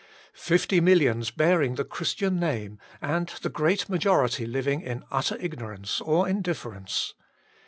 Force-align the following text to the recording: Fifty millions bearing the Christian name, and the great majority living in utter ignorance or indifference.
Fifty 0.33 0.81
millions 0.81 1.29
bearing 1.29 1.75
the 1.75 1.85
Christian 1.85 2.39
name, 2.39 2.79
and 3.03 3.27
the 3.43 3.49
great 3.49 3.87
majority 3.87 4.47
living 4.47 4.81
in 4.81 5.03
utter 5.11 5.37
ignorance 5.39 6.01
or 6.01 6.27
indifference. 6.27 7.13